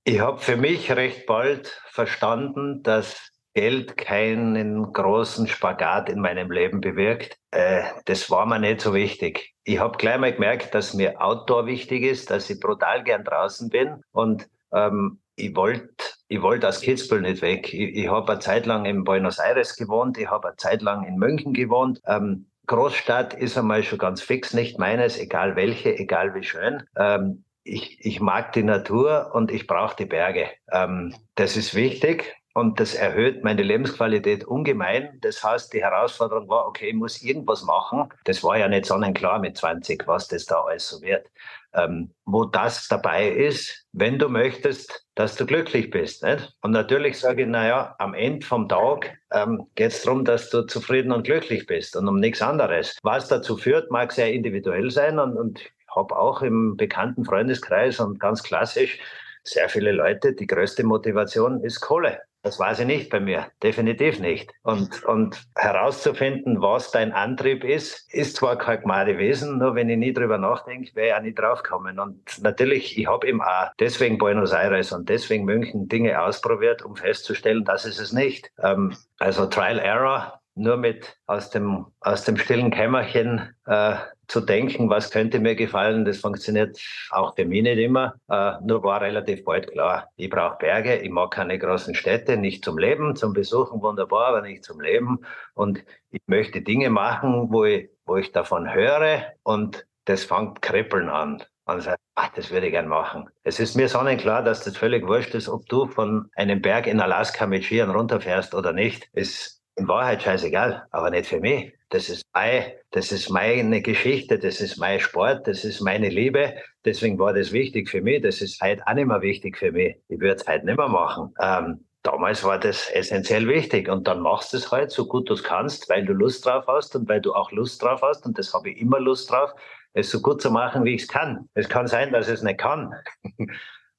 Ich 0.05 0.19
habe 0.19 0.41
für 0.41 0.57
mich 0.57 0.91
recht 0.91 1.27
bald 1.27 1.81
verstanden, 1.87 2.83
dass 2.83 3.31
Geld 3.55 3.97
keinen 3.97 4.93
großen 4.93 5.47
Spagat 5.47 6.09
in 6.09 6.21
meinem 6.21 6.51
Leben 6.51 6.81
bewirkt. 6.81 7.39
Äh, 7.51 7.85
das 8.07 8.31
war 8.31 8.47
mir 8.47 8.59
nicht 8.59 8.81
so 8.81 8.95
wichtig. 8.95 9.55
Ich 9.63 9.79
habe 9.79 9.99
gleich 9.99 10.19
mal 10.19 10.33
gemerkt, 10.33 10.75
dass 10.75 10.95
mir 10.95 11.21
Outdoor 11.23 11.67
wichtig 11.67 12.03
ist, 12.03 12.31
dass 12.31 12.51
ich 12.51 12.59
brutal 12.59 13.05
gern 13.05 13.25
draußen 13.25 13.69
bin 13.69 14.03
und 14.11 14.49
ähm, 14.73 15.21
ich 15.37 15.55
wollte 15.55 15.89
ich 16.29 16.41
wollte 16.41 16.67
aus 16.67 16.81
Kitzbühel 16.81 17.21
nicht 17.21 17.43
weg. 17.43 17.73
Ich, 17.73 17.95
ich 17.95 18.09
habe 18.09 18.33
eine 18.33 18.41
Zeit 18.41 18.67
lang 18.67 18.87
in 18.87 19.05
Buenos 19.05 19.39
Aires 19.39 19.77
gewohnt, 19.77 20.17
ich 20.19 20.29
habe 20.29 20.49
eine 20.49 20.57
Zeit 20.57 20.83
lang 20.83 21.05
in 21.05 21.17
München 21.17 21.53
gewohnt. 21.53 22.01
Ähm, 22.07 22.47
Großstadt 22.67 23.35
ist 23.35 23.59
einmal 23.59 23.83
schon 23.83 23.99
ganz 23.99 24.23
fix 24.23 24.55
nicht 24.55 24.79
meines, 24.79 25.19
egal 25.19 25.57
welche, 25.57 25.97
egal 25.97 26.35
wie 26.35 26.43
schön. 26.43 26.83
Ähm, 26.97 27.45
ich, 27.65 28.05
ich 28.05 28.21
mag 28.21 28.53
die 28.53 28.63
Natur 28.63 29.31
und 29.35 29.51
ich 29.51 29.67
brauche 29.67 29.97
die 29.97 30.07
Berge. 30.07 30.49
Ähm, 30.71 31.15
das 31.35 31.57
ist 31.57 31.75
wichtig 31.75 32.35
und 32.55 32.81
das 32.81 32.95
erhöht 32.95 33.45
meine 33.45 33.63
Lebensqualität 33.63 34.45
ungemein. 34.45 35.19
Das 35.23 35.43
heißt, 35.43 35.73
die 35.73 35.83
Herausforderung 35.83 36.49
war, 36.49 36.67
okay, 36.67 36.89
ich 36.89 36.95
muss 36.95 37.23
irgendwas 37.23 37.63
machen. 37.63 38.13
Das 38.25 38.43
war 38.45 38.59
ja 38.59 38.69
nicht 38.69 38.87
sonnenklar 38.87 39.39
mit 39.39 39.57
20, 39.57 40.07
was 40.07 40.29
das 40.29 40.45
da 40.45 40.61
alles 40.61 40.89
so 40.89 41.01
wird. 41.01 41.27
Ähm, 41.75 42.11
wo 42.27 42.45
das 42.45 42.87
dabei 42.89 43.31
ist, 43.31 43.87
wenn 43.93 44.19
du 44.19 44.29
möchtest, 44.29 45.07
dass 45.15 45.37
du 45.37 45.47
glücklich 45.47 45.89
bist. 45.89 46.23
Nicht? 46.23 46.53
Und 46.61 46.73
natürlich 46.73 47.19
sage 47.19 47.43
ich, 47.43 47.49
naja, 47.49 47.95
am 47.99 48.13
Ende 48.13 48.45
vom 48.45 48.69
Tag 48.69 49.17
ähm, 49.33 49.67
geht 49.75 49.93
es 49.93 50.03
darum, 50.03 50.27
dass 50.27 50.51
du 50.51 50.67
zufrieden 50.67 51.13
und 51.13 51.25
glücklich 51.25 51.65
bist 51.65 51.97
und 51.97 52.07
um 52.07 52.21
nichts 52.21 52.43
anderes. 52.43 52.99
Was 53.03 53.29
dazu 53.29 53.57
führt, 53.57 53.91
mag 53.91 54.13
sehr 54.13 54.35
individuell 54.35 54.91
sein 54.91 55.19
und, 55.19 55.39
und 55.39 55.73
habe 55.95 56.17
auch 56.17 56.43
im 56.43 56.77
bekannten 56.77 57.25
Freundeskreis 57.25 58.01
und 58.01 58.19
ganz 58.21 58.43
klassisch 58.43 58.99
sehr 59.45 59.69
viele 59.69 59.93
Leute, 59.93 60.35
die 60.35 60.47
größte 60.47 60.85
Motivation 60.85 61.63
ist 61.63 61.81
Kohle. 61.81 62.21
Das 62.45 62.59
weiß 62.59 62.81
ich 62.81 62.87
nicht 62.87 63.09
bei 63.09 63.21
mir, 63.21 63.47
definitiv 63.63 64.19
nicht. 64.19 64.53
Und, 64.63 65.05
und 65.05 65.41
herauszufinden, 65.57 66.61
was 66.61 66.91
dein 66.91 67.13
Antrieb 67.13 67.63
ist, 67.63 68.13
ist 68.13 68.37
zwar 68.37 68.59
kein 68.59 68.81
gemade 68.81 69.17
Wesen, 69.17 69.59
nur 69.59 69.77
wenn 69.77 69.89
ich 69.89 69.97
nie 69.97 70.13
drüber 70.13 70.39
nachdenke, 70.39 70.95
wäre 70.95 71.09
ich 71.09 71.15
auch 71.15 71.23
nicht 71.23 71.39
draufkommen. 71.39 72.01
Und 72.01 72.43
natürlich, 72.43 72.99
ich 72.99 73.07
habe 73.07 73.29
eben 73.29 73.41
auch 73.41 73.71
deswegen 73.79 74.19
Buenos 74.19 74.53
Aires 74.53 74.93
und 74.93 75.09
deswegen 75.09 75.45
München 75.45 75.89
Dinge 75.89 76.21
ausprobiert, 76.21 76.83
um 76.83 76.97
festzustellen, 76.97 77.65
dass 77.65 77.85
es 77.85 78.01
es 78.01 78.13
nicht. 78.13 78.51
Ähm, 78.61 78.97
also 79.19 79.47
Trial 79.47 79.79
Error, 79.79 80.41
nur 80.57 80.77
mit 80.77 81.17
aus 81.27 81.51
dem, 81.51 81.87
aus 82.01 82.25
dem 82.25 82.37
stillen 82.37 82.73
Kämmerchen 82.73 83.55
äh, 83.67 83.95
zu 84.33 84.41
denken, 84.41 84.89
was 84.89 85.11
könnte 85.11 85.41
mir 85.41 85.55
gefallen, 85.55 86.07
das 86.07 86.19
funktioniert 86.19 86.81
auch 87.11 87.37
für 87.37 87.45
mich 87.45 87.63
nicht 87.63 87.77
immer. 87.77 88.15
Äh, 88.31 88.53
nur 88.65 88.83
war 88.83 89.03
relativ 89.03 89.45
bald 89.45 89.71
klar, 89.71 90.09
ich 90.17 90.31
brauche 90.31 90.57
Berge, 90.57 90.97
ich 90.97 91.11
mag 91.11 91.33
keine 91.33 91.59
großen 91.59 91.95
Städte, 91.95 92.39
nicht 92.39 92.65
zum 92.65 92.79
Leben, 92.79 93.15
zum 93.15 93.35
Besuchen 93.35 93.83
wunderbar, 93.83 94.29
aber 94.29 94.41
nicht 94.41 94.65
zum 94.65 94.81
Leben. 94.81 95.19
Und 95.53 95.85
ich 96.11 96.23
möchte 96.27 96.63
Dinge 96.63 96.89
machen, 96.89 97.49
wo 97.53 97.67
ich, 97.67 97.91
wo 98.07 98.17
ich 98.17 98.33
davon 98.33 98.73
höre 98.73 99.23
und 99.43 99.87
das 100.07 100.25
fängt 100.25 100.63
kribbeln 100.63 101.11
an. 101.11 101.43
Und 101.65 101.83
sagt, 101.83 102.01
ach, 102.17 102.31
das 102.35 102.51
würde 102.51 102.67
ich 102.67 102.73
gern 102.73 102.89
machen. 102.89 103.31
Es 103.45 103.61
ist 103.61 103.77
mir 103.77 103.89
sonnenklar, 103.89 104.43
dass 104.43 104.65
das 104.65 104.77
völlig 104.77 105.07
wurscht 105.07 105.33
ist, 105.35 105.49
ob 105.49 105.65
du 105.67 105.87
von 105.87 106.29
einem 106.35 106.61
Berg 106.61 106.89
in 106.89 107.01
Alaska 107.01 107.47
mit 107.47 107.65
Skiern 107.65 107.91
runterfährst 107.91 108.53
oder 108.55 108.73
nicht. 108.73 109.09
Ist 109.13 109.63
in 109.77 109.87
Wahrheit 109.87 110.23
scheißegal, 110.23 110.87
aber 110.91 111.11
nicht 111.11 111.29
für 111.29 111.39
mich. 111.39 111.73
Das 111.93 112.09
ist 112.09 112.25
mein, 112.33 112.73
das 112.93 113.13
ist 113.13 113.29
meine 113.29 113.83
Geschichte, 113.83 114.39
das 114.39 114.63
ist 114.63 114.79
mein 114.79 114.99
Sport, 114.99 115.47
das 115.47 115.63
ist 115.63 115.83
meine 115.83 116.09
Liebe. 116.09 116.55
Deswegen 116.87 117.19
war 117.19 117.35
das 117.35 117.53
wichtig 117.53 117.91
für 117.91 118.01
mich. 118.01 118.23
Das 118.23 118.41
ist 118.41 118.63
heute 118.63 118.83
auch 118.87 118.95
nicht 118.95 119.07
mehr 119.07 119.21
wichtig 119.21 119.59
für 119.59 119.73
mich. 119.73 119.97
Ich 120.09 120.19
würde 120.19 120.37
es 120.37 120.49
heute 120.49 120.65
nicht 120.65 120.79
mehr 120.79 120.89
machen. 120.89 121.35
Ähm, 121.39 121.85
damals 122.03 122.45
war 122.45 122.59
das 122.59 122.89
essentiell 122.95 123.47
wichtig 123.47 123.91
und 123.91 124.09
dann 124.09 124.21
machst 124.23 124.55
du 124.55 124.57
es 124.57 124.73
halt 124.73 124.91
so 124.91 125.07
gut 125.07 125.29
du 125.29 125.37
kannst, 125.37 125.91
weil 125.91 126.07
du 126.07 126.15
Lust 126.15 126.47
drauf 126.47 126.65
hast 126.67 126.97
und 126.97 127.11
weil 127.11 127.21
du 127.21 127.35
auch 127.35 127.53
Lust 127.53 127.83
drauf 127.83 128.01
hast 128.01 128.25
und 128.25 128.39
das 128.39 128.55
habe 128.55 128.71
ich 128.71 128.81
immer 128.81 128.99
Lust 128.99 129.31
drauf, 129.31 129.51
es 129.93 130.11
so 130.11 130.23
gut 130.23 130.41
zu 130.41 130.51
machen, 130.51 130.87
wie 130.87 130.95
ich 130.95 131.03
es 131.03 131.09
kann. 131.09 131.47
Es 131.53 131.69
kann 131.69 131.89
sein, 131.89 132.11
dass 132.11 132.27
ich 132.27 132.35
es 132.35 132.43
nicht 132.43 132.59
kann. 132.59 132.95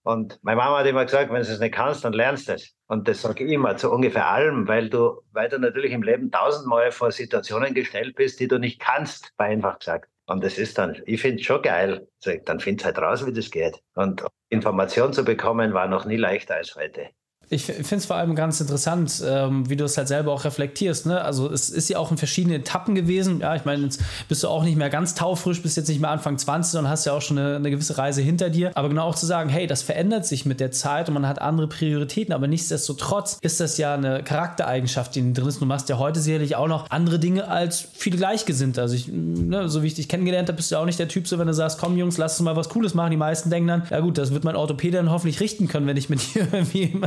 Und 0.03 0.37
meine 0.43 0.57
Mama 0.57 0.79
hat 0.79 0.85
immer 0.85 1.05
gesagt, 1.05 1.31
wenn 1.31 1.41
du 1.41 1.49
es 1.49 1.59
nicht 1.59 1.73
kannst, 1.73 2.03
dann 2.03 2.13
lernst 2.13 2.49
du 2.49 2.53
es. 2.53 2.75
Und 2.87 3.07
das 3.07 3.21
sage 3.21 3.45
ich 3.45 3.51
immer 3.51 3.77
zu 3.77 3.89
ungefähr 3.89 4.27
allem, 4.27 4.67
weil 4.67 4.89
du, 4.89 5.21
weil 5.31 5.49
du 5.49 5.57
natürlich 5.57 5.93
im 5.93 6.03
Leben 6.03 6.29
tausendmal 6.29 6.91
vor 6.91 7.11
Situationen 7.11 7.73
gestellt 7.73 8.15
bist, 8.15 8.39
die 8.39 8.47
du 8.49 8.59
nicht 8.59 8.79
kannst, 8.79 9.31
einfach 9.37 9.79
gesagt. 9.79 10.09
Und 10.25 10.43
das 10.43 10.57
ist 10.57 10.77
dann, 10.77 11.01
ich 11.05 11.21
finde 11.21 11.39
es 11.39 11.45
schon 11.45 11.61
geil. 11.61 12.07
Dann 12.45 12.59
find 12.59 12.83
halt 12.83 12.97
raus, 12.97 13.25
wie 13.25 13.33
das 13.33 13.49
geht. 13.49 13.81
Und 13.95 14.25
Informationen 14.49 15.13
zu 15.13 15.23
bekommen, 15.23 15.73
war 15.73 15.87
noch 15.87 16.05
nie 16.05 16.17
leichter 16.17 16.55
als 16.55 16.75
heute. 16.75 17.09
Ich 17.53 17.65
finde 17.65 17.97
es 17.97 18.05
vor 18.05 18.15
allem 18.15 18.35
ganz 18.35 18.59
interessant, 18.59 19.23
ähm, 19.25 19.69
wie 19.69 19.75
du 19.75 19.85
es 19.85 19.95
halt 19.95 20.07
selber 20.07 20.33
auch 20.33 20.43
reflektierst. 20.43 21.05
Ne? 21.05 21.21
Also 21.21 21.51
es 21.51 21.69
ist 21.69 21.87
ja 21.87 21.99
auch 21.99 22.09
in 22.09 22.17
verschiedenen 22.17 22.61
Etappen 22.61 22.95
gewesen. 22.95 23.41
Ja, 23.41 23.55
ich 23.55 23.63
meine, 23.63 23.83
jetzt 23.83 24.01
bist 24.27 24.43
du 24.43 24.47
auch 24.47 24.63
nicht 24.63 24.75
mehr 24.75 24.89
ganz 24.89 25.13
taufrisch, 25.13 25.61
bist 25.61 25.77
jetzt 25.77 25.87
nicht 25.87 26.01
mehr 26.01 26.09
Anfang 26.09 26.37
20, 26.37 26.71
sondern 26.71 26.91
hast 26.91 27.05
ja 27.05 27.13
auch 27.13 27.21
schon 27.21 27.37
eine, 27.37 27.57
eine, 27.57 27.69
gewisse 27.69 27.97
Reise 27.97 28.21
hinter 28.21 28.49
dir. 28.49 28.71
Aber 28.75 28.89
genau 28.89 29.05
auch 29.05 29.15
zu 29.15 29.27
sagen, 29.27 29.49
hey, 29.49 29.67
das 29.67 29.83
verändert 29.83 30.25
sich 30.25 30.45
mit 30.45 30.59
der 30.59 30.71
Zeit 30.71 31.07
und 31.09 31.13
man 31.13 31.27
hat 31.27 31.41
andere 31.41 31.67
Prioritäten. 31.67 32.33
Aber 32.33 32.47
nichtsdestotrotz 32.47 33.37
ist 33.41 33.59
das 33.59 33.77
ja 33.77 33.93
eine 33.93 34.23
Charaktereigenschaft, 34.23 35.13
die 35.13 35.33
drin 35.33 35.47
ist. 35.47 35.61
Du 35.61 35.65
machst 35.65 35.89
ja 35.89 35.99
heute 35.99 36.19
sicherlich 36.19 36.55
auch 36.55 36.67
noch 36.67 36.89
andere 36.89 37.19
Dinge 37.19 37.47
als 37.47 37.87
viele 37.93 38.17
Gleichgesinnte. 38.17 38.81
Also 38.81 38.95
ich, 38.95 39.07
ne, 39.09 39.69
so 39.69 39.83
wie 39.83 39.87
ich 39.87 39.93
dich 39.93 40.09
kennengelernt 40.09 40.49
habe, 40.49 40.57
bist 40.57 40.71
du 40.71 40.75
ja 40.75 40.81
auch 40.81 40.85
nicht 40.85 40.99
der 40.99 41.07
Typ, 41.07 41.27
so 41.27 41.37
wenn 41.37 41.47
du 41.47 41.53
sagst, 41.53 41.77
komm 41.77 41.97
Jungs, 41.97 42.17
lass 42.17 42.39
uns 42.39 42.45
mal 42.45 42.55
was 42.55 42.69
Cooles 42.69 42.95
machen. 42.95 43.11
Die 43.11 43.17
meisten 43.17 43.51
denken 43.51 43.67
dann, 43.67 43.83
ja 43.91 43.99
gut, 43.99 44.17
das 44.17 44.33
wird 44.33 44.43
mein 44.43 44.55
Orthopäde 44.55 44.97
dann 44.97 45.11
hoffentlich 45.11 45.39
richten 45.39 45.67
können, 45.67 45.85
wenn 45.85 45.97
ich 45.97 46.09
mit 46.09 46.21
dir 46.33 46.47
irgendwie 46.51 46.99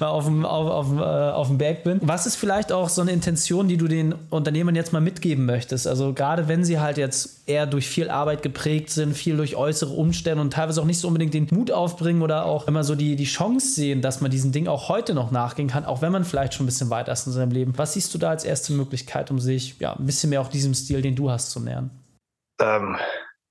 mal 0.00 0.08
auf 0.08 0.24
dem, 0.24 0.44
auf, 0.44 0.70
auf, 0.70 0.98
äh, 0.98 1.02
auf 1.02 1.48
dem 1.48 1.58
Berg 1.58 1.84
bin. 1.84 1.98
Was 2.02 2.26
ist 2.26 2.36
vielleicht 2.36 2.72
auch 2.72 2.88
so 2.88 3.02
eine 3.02 3.12
Intention, 3.12 3.68
die 3.68 3.76
du 3.76 3.88
den 3.88 4.14
Unternehmern 4.30 4.74
jetzt 4.74 4.92
mal 4.92 5.00
mitgeben 5.00 5.46
möchtest? 5.46 5.86
Also 5.86 6.12
gerade 6.12 6.48
wenn 6.48 6.64
sie 6.64 6.80
halt 6.80 6.96
jetzt 6.96 7.48
eher 7.48 7.66
durch 7.66 7.88
viel 7.88 8.10
Arbeit 8.10 8.42
geprägt 8.42 8.90
sind, 8.90 9.14
viel 9.14 9.36
durch 9.36 9.56
äußere 9.56 9.92
Umstände 9.92 10.40
und 10.40 10.52
teilweise 10.52 10.80
auch 10.80 10.86
nicht 10.86 10.98
so 10.98 11.08
unbedingt 11.08 11.34
den 11.34 11.48
Mut 11.50 11.70
aufbringen 11.70 12.22
oder 12.22 12.46
auch 12.46 12.66
immer 12.68 12.84
so 12.84 12.94
die, 12.94 13.16
die 13.16 13.24
Chance 13.24 13.74
sehen, 13.74 14.00
dass 14.00 14.20
man 14.20 14.30
diesen 14.30 14.52
Ding 14.52 14.66
auch 14.66 14.88
heute 14.88 15.14
noch 15.14 15.30
nachgehen 15.30 15.68
kann, 15.68 15.84
auch 15.84 16.02
wenn 16.02 16.12
man 16.12 16.24
vielleicht 16.24 16.54
schon 16.54 16.64
ein 16.64 16.66
bisschen 16.66 16.90
weiter 16.90 17.12
ist 17.12 17.26
in 17.26 17.32
seinem 17.32 17.50
Leben. 17.50 17.72
Was 17.76 17.92
siehst 17.94 18.14
du 18.14 18.18
da 18.18 18.30
als 18.30 18.44
erste 18.44 18.72
Möglichkeit, 18.72 19.30
um 19.30 19.38
sich 19.38 19.76
ja, 19.78 19.94
ein 19.94 20.06
bisschen 20.06 20.30
mehr 20.30 20.40
auch 20.40 20.48
diesem 20.48 20.74
Stil, 20.74 21.02
den 21.02 21.16
du 21.16 21.30
hast, 21.30 21.50
zu 21.50 21.60
nähern? 21.60 21.90
Ähm, 22.60 22.96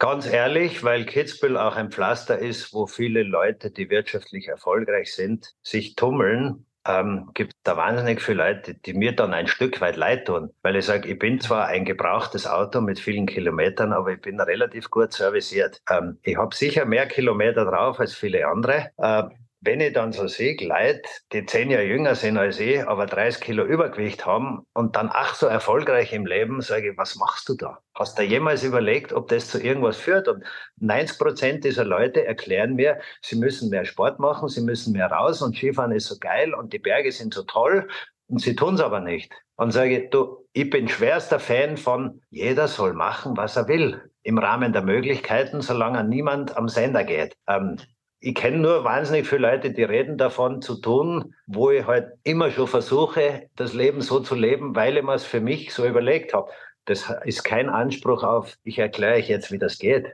Ganz 0.04 0.28
ehrlich, 0.28 0.84
weil 0.84 1.06
Kitzbühel 1.06 1.56
auch 1.56 1.78
ein 1.78 1.90
Pflaster 1.90 2.38
ist, 2.38 2.74
wo 2.74 2.88
viele 2.88 3.24
Leute, 3.24 3.72
die 3.72 3.90
wirtschaftlich 3.90 4.50
erfolgreich 4.50 5.14
sind, 5.16 5.56
sich 5.62 5.96
tummeln, 5.96 6.66
ähm, 6.86 7.30
gibt 7.34 7.54
da 7.64 7.78
wahnsinnig 7.78 8.22
viele 8.22 8.44
Leute, 8.44 8.74
die 8.74 8.94
mir 8.94 9.16
dann 9.16 9.34
ein 9.34 9.48
Stück 9.48 9.80
weit 9.80 9.96
leid 9.96 10.28
tun. 10.28 10.50
Weil 10.62 10.76
ich 10.76 10.84
sage, 10.84 11.08
ich 11.08 11.18
bin 11.18 11.40
zwar 11.40 11.68
ein 11.68 11.86
gebrauchtes 11.86 12.46
Auto 12.46 12.82
mit 12.82 13.00
vielen 13.00 13.28
Kilometern, 13.28 13.94
aber 13.94 14.12
ich 14.12 14.20
bin 14.20 14.42
relativ 14.42 14.90
gut 14.90 15.14
serviciert. 15.14 15.82
Ähm, 15.90 16.20
ich 16.24 16.36
habe 16.36 16.54
sicher 16.54 16.84
mehr 16.84 17.08
Kilometer 17.08 17.64
drauf 17.64 17.98
als 18.02 18.14
viele 18.14 18.46
andere. 18.46 18.92
Äh, 18.98 19.24
wenn 19.66 19.80
ich 19.80 19.94
dann 19.94 20.12
so 20.12 20.28
sehe, 20.28 20.58
Leute, 20.60 21.02
die 21.32 21.46
zehn 21.46 21.70
Jahre 21.72 21.86
jünger 21.86 22.16
sind 22.16 22.38
als 22.38 22.60
ich, 22.60 22.86
aber 22.86 23.06
30 23.06 23.42
Kilo 23.42 23.64
Übergewicht 23.64 24.26
haben 24.26 24.66
und 24.74 24.96
dann 24.96 25.10
ach 25.12 25.36
so 25.36 25.48
erfolgreich 25.48 26.12
im 26.12 26.26
Leben, 26.26 26.62
sage 26.62 26.92
ich, 26.92 26.98
was 26.98 27.16
machst 27.16 27.48
du 27.48 27.56
da? 27.56 27.80
Hast 27.96 28.20
du 28.20 28.24
jemals 28.24 28.64
überlegt, 28.64 29.14
ob 29.14 29.30
das 29.30 29.50
zu 29.50 29.62
irgendwas 29.62 29.98
führt? 29.98 30.28
Und 30.28 30.44
90 30.78 31.18
Prozent 31.18 31.64
dieser 31.64 31.86
Leute 31.86 32.26
erklären 32.26 32.76
mir, 32.76 33.00
sie 33.22 33.38
müssen 33.38 33.70
mehr 33.70 33.86
Sport 33.86 34.20
machen, 34.20 34.50
sie 34.50 34.62
müssen 34.62 34.94
mehr 34.94 35.08
raus 35.08 35.42
und 35.42 35.56
Skifahren 35.56 35.92
ist 35.92 36.08
so 36.08 36.18
geil 36.20 36.54
und 36.54 36.74
die 36.74 36.80
Berge 36.80 37.12
sind 37.12 37.34
so 37.34 37.44
toll 37.44 37.88
und 38.28 38.40
sie 38.40 38.56
tun 38.56 38.76
es 38.76 38.82
aber 38.82 39.00
nicht. 39.00 39.32
Und 39.56 39.72
sage 39.72 39.98
ich, 39.98 40.10
du, 40.10 40.46
ich 40.52 40.70
bin 40.70 40.88
schwerster 40.88 41.40
Fan 41.40 41.78
von, 41.78 42.22
jeder 42.32 42.68
soll 42.68 42.94
machen, 42.94 43.38
was 43.38 43.56
er 43.56 43.68
will, 43.68 44.02
im 44.24 44.38
Rahmen 44.38 44.74
der 44.74 44.82
Möglichkeiten, 44.82 45.62
solange 45.62 46.04
niemand 46.04 46.58
am 46.58 46.68
Sender 46.68 47.04
geht. 47.04 47.36
Ähm, 47.48 47.78
ich 48.26 48.36
kenne 48.36 48.58
nur 48.58 48.86
wahnsinnig 48.86 49.28
viele 49.28 49.42
Leute, 49.42 49.72
die 49.72 49.84
reden 49.84 50.18
davon 50.18 50.62
zu 50.62 50.80
tun, 50.80 51.36
wo 51.46 51.72
ich 51.72 51.86
halt 51.86 52.14
immer 52.24 52.52
schon 52.52 52.68
versuche, 52.68 53.50
das 53.58 53.74
Leben 53.74 54.00
so 54.00 54.22
zu 54.22 54.34
leben, 54.34 54.78
weil 54.78 54.96
ich 54.96 55.04
mir 55.04 55.16
es 55.16 55.26
für 55.26 55.42
mich 55.42 55.74
so 55.74 55.86
überlegt 55.86 56.34
habe. 56.34 56.50
Das 56.86 57.14
ist 57.26 57.44
kein 57.44 57.70
Anspruch 57.70 58.24
auf, 58.24 58.56
ich 58.64 58.80
erkläre 58.80 59.16
euch 59.16 59.28
jetzt, 59.28 59.52
wie 59.52 59.60
das 59.60 59.78
geht. 59.78 60.08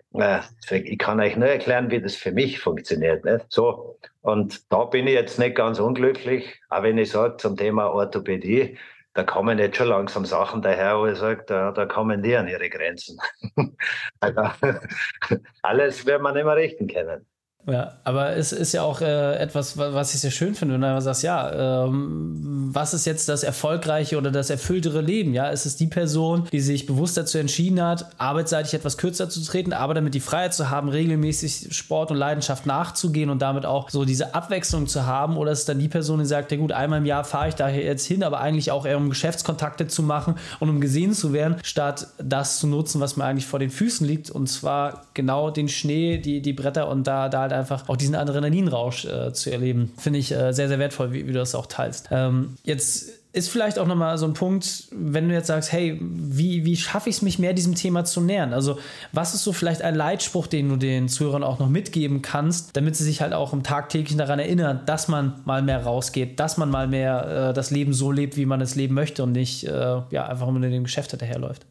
Ich 0.71 0.97
kann 0.97 1.19
euch 1.19 1.35
nur 1.35 1.49
erklären, 1.49 1.91
wie 1.91 2.01
das 2.01 2.15
für 2.15 2.31
mich 2.31 2.59
funktioniert. 2.59 3.25
Nicht? 3.25 3.45
So. 3.49 3.99
Und 4.21 4.71
da 4.71 4.85
bin 4.85 5.05
ich 5.05 5.13
jetzt 5.13 5.37
nicht 5.37 5.55
ganz 5.55 5.79
unglücklich, 5.79 6.59
auch 6.69 6.81
wenn 6.81 6.97
ich 6.97 7.11
sage 7.11 7.37
zum 7.37 7.57
Thema 7.57 7.91
Orthopädie, 7.91 8.75
da 9.13 9.23
kommen 9.23 9.59
jetzt 9.59 9.77
schon 9.77 9.87
langsam 9.87 10.25
Sachen 10.25 10.63
daher, 10.63 10.97
wo 10.97 11.05
ich 11.05 11.17
sage, 11.17 11.43
da, 11.45 11.71
da 11.71 11.85
kommen 11.85 12.23
die 12.23 12.35
an 12.35 12.47
ihre 12.47 12.69
Grenzen. 12.69 13.19
also, 14.19 14.41
alles 15.61 16.05
wird 16.07 16.21
man 16.21 16.33
mehr 16.33 16.55
richten 16.55 16.87
können. 16.87 17.25
Ja, 17.69 17.93
aber 18.03 18.35
es 18.35 18.51
ist 18.51 18.73
ja 18.73 18.81
auch 18.81 19.01
äh, 19.01 19.35
etwas, 19.35 19.77
was 19.77 20.15
ich 20.15 20.21
sehr 20.21 20.31
schön 20.31 20.55
finde, 20.55 20.73
wenn 20.73 20.81
du 20.81 20.87
einfach 20.87 21.01
sagst, 21.01 21.23
ja, 21.23 21.85
ähm, 21.85 22.69
was 22.73 22.93
ist 22.93 23.05
jetzt 23.05 23.29
das 23.29 23.43
erfolgreiche 23.43 24.17
oder 24.17 24.31
das 24.31 24.49
erfülltere 24.49 25.01
Leben? 25.01 25.33
Ja, 25.33 25.49
ist 25.49 25.65
es 25.65 25.75
die 25.75 25.87
Person, 25.87 26.47
die 26.51 26.61
sich 26.61 26.85
bewusst 26.85 27.17
dazu 27.17 27.37
entschieden 27.37 27.81
hat, 27.81 28.07
arbeitsseitig 28.17 28.73
etwas 28.73 28.97
kürzer 28.97 29.29
zu 29.29 29.43
treten, 29.43 29.73
aber 29.73 29.93
damit 29.93 30.15
die 30.15 30.19
Freiheit 30.19 30.53
zu 30.53 30.69
haben, 30.69 30.89
regelmäßig 30.89 31.75
Sport 31.75 32.11
und 32.11 32.17
Leidenschaft 32.17 32.65
nachzugehen 32.65 33.29
und 33.29 33.41
damit 33.41 33.65
auch 33.65 33.89
so 33.89 34.03
diese 34.03 34.33
Abwechslung 34.33 34.87
zu 34.87 35.05
haben? 35.05 35.37
Oder 35.37 35.51
ist 35.51 35.59
es 35.59 35.65
dann 35.65 35.79
die 35.79 35.89
Person, 35.89 36.19
die 36.19 36.25
sagt, 36.25 36.51
ja 36.51 36.57
gut, 36.57 36.71
einmal 36.71 36.99
im 36.99 37.05
Jahr 37.05 37.23
fahre 37.23 37.49
ich 37.49 37.55
da 37.55 37.69
jetzt 37.69 38.05
hin, 38.05 38.23
aber 38.23 38.39
eigentlich 38.39 38.71
auch 38.71 38.85
eher 38.85 38.97
um 38.97 39.09
Geschäftskontakte 39.09 39.87
zu 39.87 40.01
machen 40.01 40.35
und 40.59 40.69
um 40.69 40.81
gesehen 40.81 41.13
zu 41.13 41.33
werden, 41.33 41.57
statt 41.63 42.07
das 42.17 42.59
zu 42.59 42.67
nutzen, 42.67 42.99
was 42.99 43.15
mir 43.15 43.25
eigentlich 43.25 43.45
vor 43.45 43.59
den 43.59 43.69
Füßen 43.69 44.07
liegt 44.07 44.31
und 44.31 44.47
zwar 44.47 45.03
genau 45.13 45.51
den 45.51 45.67
Schnee, 45.67 46.17
die, 46.17 46.41
die 46.41 46.53
Bretter 46.53 46.87
und 46.87 47.05
da, 47.05 47.29
da 47.29 47.41
halt 47.41 47.58
einfach 47.59 47.87
auch 47.89 47.97
diesen 47.97 48.15
Adrenalinrausch 48.15 49.05
äh, 49.05 49.33
zu 49.33 49.51
erleben. 49.51 49.91
Finde 49.97 50.19
ich 50.19 50.31
äh, 50.31 50.53
sehr, 50.53 50.67
sehr 50.67 50.79
wertvoll, 50.79 51.11
wie, 51.11 51.27
wie, 51.27 51.33
du 51.33 51.39
das 51.39 51.55
auch 51.55 51.67
teilst. 51.67 52.09
Ähm, 52.11 52.55
jetzt 52.63 53.19
ist 53.31 53.49
vielleicht 53.49 53.77
auch 53.77 53.85
nochmal 53.85 54.17
so 54.17 54.25
ein 54.25 54.33
Punkt, 54.33 54.87
wenn 54.91 55.29
du 55.29 55.35
jetzt 55.35 55.47
sagst, 55.47 55.71
hey, 55.71 55.99
wie, 56.01 56.65
wie 56.65 56.75
schaffe 56.75 57.09
ich 57.09 57.17
es, 57.17 57.21
mich 57.21 57.37
mehr 57.37 57.53
diesem 57.53 57.75
Thema 57.75 58.03
zu 58.03 58.21
nähern? 58.21 58.53
Also, 58.53 58.79
was 59.11 59.35
ist 59.35 59.43
so 59.43 59.53
vielleicht 59.53 59.83
ein 59.83 59.93
Leitspruch, 59.93 60.47
den 60.47 60.69
du 60.69 60.77
den 60.77 61.07
Zuhörern 61.09 61.43
auch 61.43 61.59
noch 61.59 61.69
mitgeben 61.69 62.23
kannst, 62.23 62.75
damit 62.75 62.95
sie 62.95 63.03
sich 63.03 63.21
halt 63.21 63.33
auch 63.33 63.53
im 63.53 63.61
Tagtäglichen 63.61 64.17
daran 64.17 64.39
erinnern, 64.39 64.81
dass 64.87 65.07
man 65.07 65.41
mal 65.45 65.61
mehr 65.61 65.83
rausgeht, 65.83 66.39
dass 66.39 66.57
man 66.57 66.71
mal 66.71 66.87
mehr 66.87 67.49
äh, 67.49 67.53
das 67.53 67.69
Leben 67.69 67.93
so 67.93 68.11
lebt, 68.11 68.35
wie 68.35 68.47
man 68.47 68.61
es 68.61 68.75
leben 68.75 68.95
möchte 68.95 69.21
und 69.21 69.33
nicht 69.33 69.63
äh, 69.67 70.01
ja, 70.09 70.25
einfach 70.25 70.47
nur 70.47 70.63
in 70.63 70.71
dem 70.71 70.85
Geschäft 70.85 71.11
hinterherläuft? 71.11 71.67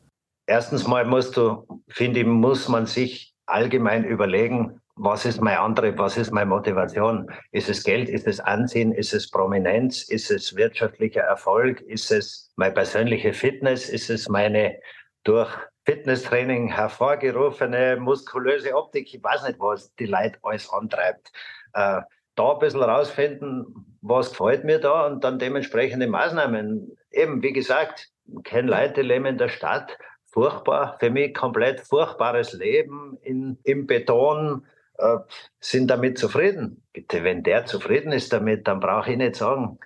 Erstens 0.47 0.87
mal 0.87 1.05
musst 1.05 1.37
du, 1.37 1.67
finde 1.89 2.21
ich, 2.21 2.27
muss 2.27 2.69
man 2.69 2.87
sich 2.87 3.35
allgemein 3.47 4.05
überlegen, 4.05 4.81
was 4.99 5.25
ist 5.25 5.41
mein 5.41 5.57
Antrieb, 5.57 5.97
was 5.99 6.17
ist 6.17 6.33
meine 6.33 6.47
Motivation? 6.47 7.31
Ist 7.53 7.69
es 7.69 7.85
Geld, 7.85 8.09
ist 8.09 8.27
es 8.27 8.41
Ansehen, 8.41 8.93
ist 8.93 9.15
es 9.15 9.31
Prominenz, 9.31 10.03
ist 10.03 10.31
es 10.31 10.57
wirtschaftlicher 10.57 11.23
Erfolg, 11.23 11.81
ist 11.83 12.11
es 12.11 12.53
meine 12.57 12.75
persönliche 12.75 13.33
Fitness, 13.33 13.89
ist 13.89 14.11
es 14.11 14.29
meine 14.29 14.79
durch 15.25 15.51
Fitnesstraining 15.85 16.69
hervorgerufene 16.69 17.97
muskulöse 17.97 18.75
Optik, 18.75 19.15
ich 19.15 19.23
weiß 19.23 19.47
nicht, 19.47 19.61
was 19.61 19.95
die 19.95 20.07
Leute 20.07 20.39
alles 20.43 20.71
antreibt. 20.71 21.31
Äh, 21.75 22.01
da 22.35 22.53
ein 22.53 22.59
bisschen 22.59 22.83
rausfinden, 22.83 23.99
was 24.01 24.31
gefällt 24.31 24.65
mir 24.65 24.81
da 24.81 25.07
und 25.07 25.25
dann 25.25 25.39
dementsprechende 25.39 26.07
Maßnahmen. 26.07 26.97
Eben, 27.11 27.43
wie 27.43 27.53
gesagt, 27.53 28.09
kenne 28.45 28.71
Leute, 28.71 29.03
leben 29.03 29.27
in 29.27 29.39
der 29.39 29.49
Stadt, 29.49 29.97
furchtbar, 30.27 30.97
für 31.01 31.11
mich 31.11 31.35
komplett 31.35 31.81
furchtbares 31.81 32.53
Leben 32.53 33.17
in, 33.23 33.59
im 33.65 33.87
Beton, 33.87 34.67
äh, 34.99 35.19
sind 35.61 35.89
damit 35.89 36.19
zufrieden. 36.19 36.83
Bitte, 36.93 37.25
wenn 37.25 37.43
der 37.43 37.67
zufrieden 37.67 38.13
ist 38.13 38.33
damit, 38.33 38.67
dann 38.67 38.81
brauche 38.81 39.13
ich 39.13 39.17
nicht 39.17 39.37
sagen, 39.37 39.79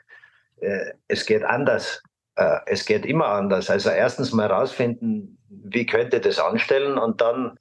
äh, 0.61 0.93
es 1.09 1.27
geht 1.27 1.45
anders. 1.45 2.03
Äh, 2.37 2.59
es 2.67 2.85
geht 2.85 3.07
immer 3.07 3.27
anders. 3.27 3.71
Also 3.71 3.91
erstens 3.91 4.33
mal 4.33 4.49
herausfinden, 4.49 5.39
wie 5.49 5.87
könnte 5.87 6.21
das 6.21 6.39
anstellen 6.39 6.99
und 6.99 7.21
dann, 7.21 7.59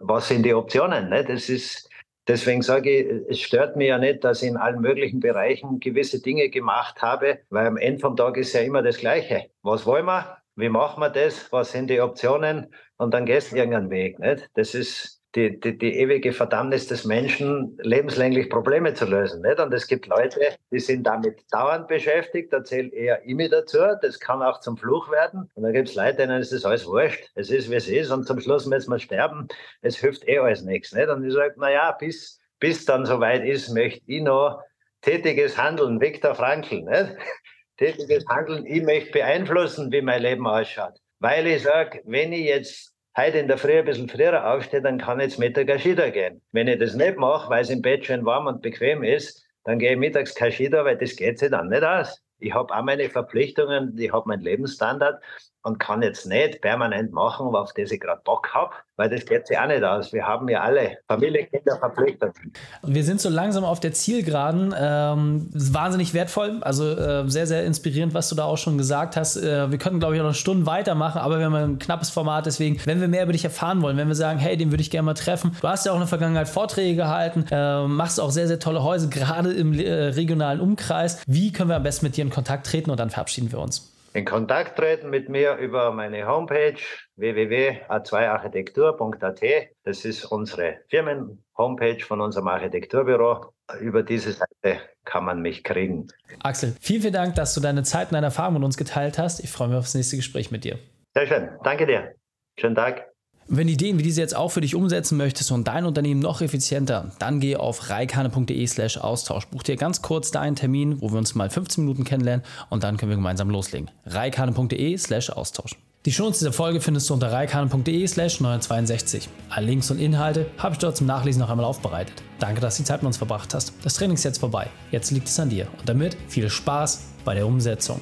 was 0.00 0.28
sind 0.28 0.44
die 0.44 0.54
Optionen. 0.54 1.08
Ne? 1.10 1.24
Das 1.24 1.48
ist, 1.48 1.88
deswegen 2.26 2.62
sage 2.62 2.90
ich, 2.90 3.30
es 3.30 3.40
stört 3.40 3.76
mich 3.76 3.88
ja 3.88 3.98
nicht, 3.98 4.24
dass 4.24 4.42
ich 4.42 4.48
in 4.48 4.56
allen 4.56 4.80
möglichen 4.80 5.20
Bereichen 5.20 5.78
gewisse 5.78 6.20
Dinge 6.20 6.48
gemacht 6.48 7.00
habe, 7.02 7.38
weil 7.50 7.66
am 7.66 7.76
Ende 7.76 8.00
vom 8.00 8.16
Tag 8.16 8.36
ist 8.36 8.52
ja 8.52 8.62
immer 8.62 8.82
das 8.82 8.98
Gleiche. 8.98 9.50
Was 9.62 9.86
wollen 9.86 10.06
wir? 10.06 10.38
Wie 10.56 10.68
machen 10.68 11.00
wir 11.00 11.10
das? 11.10 11.52
Was 11.52 11.72
sind 11.72 11.88
die 11.88 12.00
Optionen? 12.00 12.74
Und 12.96 13.14
dann 13.14 13.26
gehst 13.26 13.52
du 13.52 13.56
irgendeinen 13.56 13.90
Weg. 13.90 14.18
Nicht? 14.18 14.50
Das 14.54 14.74
ist, 14.74 15.19
die, 15.34 15.60
die, 15.60 15.78
die 15.78 15.98
ewige 15.98 16.32
Verdammnis 16.32 16.88
des 16.88 17.04
Menschen, 17.04 17.78
lebenslänglich 17.82 18.50
Probleme 18.50 18.94
zu 18.94 19.04
lösen. 19.04 19.42
Nicht? 19.42 19.60
Und 19.60 19.72
es 19.72 19.86
gibt 19.86 20.06
Leute, 20.06 20.40
die 20.72 20.80
sind 20.80 21.04
damit 21.04 21.44
dauernd 21.52 21.86
beschäftigt, 21.86 22.52
da 22.52 22.64
zählt 22.64 22.92
eher 22.92 23.24
ich 23.24 23.34
mir 23.34 23.48
dazu, 23.48 23.78
das 24.02 24.18
kann 24.18 24.42
auch 24.42 24.60
zum 24.60 24.76
Fluch 24.76 25.10
werden. 25.10 25.48
Und 25.54 25.62
dann 25.62 25.72
gibt 25.72 25.88
es 25.88 25.94
Leute, 25.94 26.16
denen 26.16 26.40
ist 26.40 26.52
das 26.52 26.64
alles 26.64 26.86
wurscht, 26.86 27.30
es 27.34 27.50
ist, 27.50 27.70
wie 27.70 27.76
es 27.76 27.88
ist, 27.88 28.10
und 28.10 28.26
zum 28.26 28.40
Schluss 28.40 28.66
müssen 28.66 28.90
wir 28.90 28.98
sterben, 28.98 29.46
es 29.82 29.96
hilft 29.98 30.26
eh 30.26 30.38
alles 30.38 30.62
nichts. 30.62 30.92
Nicht? 30.92 31.08
Und 31.08 31.24
ich 31.24 31.32
sage, 31.32 31.54
naja, 31.58 31.92
bis, 31.92 32.40
bis 32.58 32.84
dann 32.84 33.06
soweit 33.06 33.44
ist, 33.44 33.70
möchte 33.70 34.02
ich 34.06 34.22
noch 34.22 34.60
tätiges 35.02 35.56
Handeln, 35.56 36.00
Viktor 36.00 36.34
Frankl, 36.34 36.82
nicht? 36.82 37.16
tätiges 37.76 38.26
Handeln, 38.28 38.66
ich 38.66 38.82
möchte 38.82 39.12
beeinflussen, 39.12 39.92
wie 39.92 40.02
mein 40.02 40.22
Leben 40.22 40.46
ausschaut. 40.46 41.00
Weil 41.20 41.46
ich 41.46 41.62
sage, 41.62 42.00
wenn 42.04 42.32
ich 42.32 42.46
jetzt 42.46 42.89
heute 43.16 43.38
in 43.38 43.48
der 43.48 43.58
Früh 43.58 43.78
ein 43.78 43.84
bisschen 43.84 44.08
früher 44.08 44.52
aufstehe, 44.52 44.82
dann 44.82 44.98
kann 44.98 45.20
ich 45.20 45.26
jetzt 45.26 45.38
Mittag 45.38 45.80
Skida 45.80 46.10
gehen. 46.10 46.40
Wenn 46.52 46.68
ich 46.68 46.78
das 46.78 46.94
nicht 46.94 47.16
mache, 47.16 47.50
weil 47.50 47.62
es 47.62 47.70
im 47.70 47.82
Bett 47.82 48.06
schön 48.06 48.24
warm 48.24 48.46
und 48.46 48.62
bequem 48.62 49.02
ist, 49.02 49.44
dann 49.64 49.78
gehe 49.78 49.92
ich 49.92 49.98
mittags 49.98 50.34
Skida, 50.34 50.84
weil 50.84 50.96
das 50.96 51.16
geht 51.16 51.38
sich 51.38 51.50
dann 51.50 51.68
nicht 51.68 51.82
aus. 51.82 52.22
Ich 52.38 52.54
habe 52.54 52.74
auch 52.74 52.82
meine 52.82 53.10
Verpflichtungen, 53.10 53.96
ich 53.98 54.12
habe 54.12 54.28
meinen 54.28 54.42
Lebensstandard 54.42 55.22
und 55.62 55.78
kann 55.78 56.02
jetzt 56.02 56.26
nicht 56.26 56.62
permanent 56.62 57.12
machen, 57.12 57.54
auf 57.54 57.72
das 57.74 57.90
ich 57.90 58.00
gerade 58.00 58.20
Bock 58.24 58.48
habe, 58.54 58.72
weil 58.96 59.10
das 59.10 59.26
geht 59.26 59.46
sich 59.46 59.58
auch 59.58 59.66
nicht 59.66 59.82
aus. 59.82 60.12
Wir 60.12 60.26
haben 60.26 60.48
ja 60.48 60.60
alle 60.60 60.98
Familie, 61.06 61.46
Kinder, 61.46 61.76
Verpflichtungen. 61.76 62.34
Wir 62.82 63.04
sind 63.04 63.20
so 63.20 63.28
langsam 63.28 63.64
auf 63.64 63.78
der 63.78 63.92
Zielgeraden. 63.92 64.74
Ähm, 64.78 65.50
wahnsinnig 65.52 66.14
wertvoll, 66.14 66.58
also 66.62 66.90
äh, 66.90 67.28
sehr, 67.28 67.46
sehr 67.46 67.64
inspirierend, 67.64 68.14
was 68.14 68.28
du 68.30 68.34
da 68.34 68.44
auch 68.44 68.56
schon 68.56 68.78
gesagt 68.78 69.16
hast. 69.16 69.36
Äh, 69.36 69.70
wir 69.70 69.78
könnten, 69.78 70.00
glaube 70.00 70.14
ich, 70.14 70.20
auch 70.22 70.26
noch 70.26 70.34
Stunden 70.34 70.64
weitermachen, 70.64 71.18
aber 71.18 71.38
wir 71.38 71.46
haben 71.46 71.54
ein 71.54 71.78
knappes 71.78 72.08
Format, 72.08 72.46
deswegen, 72.46 72.80
wenn 72.86 73.00
wir 73.00 73.08
mehr 73.08 73.24
über 73.24 73.32
dich 73.32 73.44
erfahren 73.44 73.82
wollen, 73.82 73.96
wenn 73.98 74.08
wir 74.08 74.14
sagen, 74.14 74.38
hey, 74.38 74.56
den 74.56 74.70
würde 74.70 74.82
ich 74.82 74.90
gerne 74.90 75.06
mal 75.06 75.14
treffen. 75.14 75.56
Du 75.60 75.68
hast 75.68 75.84
ja 75.84 75.92
auch 75.92 75.96
in 75.96 76.02
der 76.02 76.08
Vergangenheit 76.08 76.48
Vorträge 76.48 76.96
gehalten, 76.96 77.44
äh, 77.50 77.86
machst 77.86 78.18
auch 78.18 78.30
sehr, 78.30 78.48
sehr 78.48 78.58
tolle 78.58 78.82
Häuser, 78.82 79.08
gerade 79.08 79.52
im 79.52 79.78
äh, 79.78 79.90
regionalen 79.90 80.60
Umkreis. 80.60 81.22
Wie 81.26 81.52
können 81.52 81.68
wir 81.68 81.76
am 81.76 81.82
besten 81.82 82.06
mit 82.06 82.16
dir 82.16 82.24
in 82.24 82.30
Kontakt 82.30 82.66
treten 82.66 82.90
und 82.90 82.98
dann 82.98 83.10
verabschieden 83.10 83.52
wir 83.52 83.58
uns? 83.58 83.90
In 84.12 84.24
Kontakt 84.24 84.76
treten 84.76 85.08
mit 85.10 85.28
mir 85.28 85.54
über 85.56 85.92
meine 85.92 86.26
Homepage 86.26 86.80
www.a2architektur.at. 87.16 89.40
Das 89.84 90.04
ist 90.04 90.24
unsere 90.24 90.78
Firmen-Homepage 90.88 92.04
von 92.04 92.20
unserem 92.20 92.48
Architekturbüro. 92.48 93.52
Über 93.80 94.02
diese 94.02 94.32
Seite 94.32 94.80
kann 95.04 95.24
man 95.24 95.40
mich 95.42 95.62
kriegen. 95.62 96.08
Axel, 96.42 96.74
vielen, 96.80 97.02
vielen 97.02 97.14
Dank, 97.14 97.36
dass 97.36 97.54
du 97.54 97.60
deine 97.60 97.84
Zeit 97.84 98.08
und 98.08 98.14
deine 98.14 98.26
Erfahrungen 98.26 98.54
mit 98.54 98.64
uns 98.64 98.76
geteilt 98.76 99.16
hast. 99.18 99.44
Ich 99.44 99.50
freue 99.50 99.68
mich 99.68 99.76
auf 99.76 99.84
das 99.84 99.94
nächste 99.94 100.16
Gespräch 100.16 100.50
mit 100.50 100.64
dir. 100.64 100.80
Sehr 101.14 101.26
schön. 101.26 101.50
Danke 101.62 101.86
dir. 101.86 102.14
Schönen 102.58 102.74
Tag. 102.74 103.09
Wenn 103.52 103.66
Ideen 103.66 103.98
wie 103.98 104.04
diese 104.04 104.20
jetzt 104.20 104.36
auch 104.36 104.50
für 104.52 104.60
dich 104.60 104.76
umsetzen 104.76 105.16
möchtest 105.16 105.50
und 105.50 105.66
dein 105.66 105.84
Unternehmen 105.84 106.20
noch 106.20 106.40
effizienter, 106.40 107.10
dann 107.18 107.40
geh 107.40 107.56
auf 107.56 107.90
reikane.de 107.90 108.64
slash 108.64 108.96
Austausch. 108.96 109.48
Buch 109.48 109.64
dir 109.64 109.74
ganz 109.74 110.02
kurz 110.02 110.30
deinen 110.30 110.54
Termin, 110.54 111.02
wo 111.02 111.10
wir 111.10 111.18
uns 111.18 111.34
mal 111.34 111.50
15 111.50 111.82
Minuten 111.82 112.04
kennenlernen 112.04 112.46
und 112.68 112.84
dann 112.84 112.96
können 112.96 113.10
wir 113.10 113.16
gemeinsam 113.16 113.50
loslegen. 113.50 113.90
reikane.de 114.06 114.96
slash 114.96 115.30
Austausch. 115.30 115.76
Die 116.06 116.12
Shows 116.12 116.38
dieser 116.38 116.52
Folge 116.52 116.80
findest 116.80 117.10
du 117.10 117.14
unter 117.14 117.32
reikane.de 117.32 118.06
slash 118.06 118.40
962. 118.40 119.28
Alle 119.48 119.66
Links 119.66 119.90
und 119.90 119.98
Inhalte 119.98 120.46
habe 120.58 120.74
ich 120.74 120.78
dort 120.78 120.96
zum 120.96 121.08
Nachlesen 121.08 121.40
noch 121.40 121.50
einmal 121.50 121.66
aufbereitet. 121.66 122.22
Danke, 122.38 122.60
dass 122.60 122.76
du 122.76 122.84
die 122.84 122.86
Zeit 122.86 123.02
mit 123.02 123.08
uns 123.08 123.16
verbracht 123.16 123.52
hast. 123.52 123.72
Das 123.82 123.94
Training 123.94 124.14
ist 124.14 124.22
jetzt 124.22 124.38
vorbei. 124.38 124.68
Jetzt 124.92 125.10
liegt 125.10 125.26
es 125.26 125.40
an 125.40 125.50
dir. 125.50 125.66
Und 125.76 125.88
damit 125.88 126.16
viel 126.28 126.48
Spaß 126.48 127.00
bei 127.24 127.34
der 127.34 127.48
Umsetzung. 127.48 128.00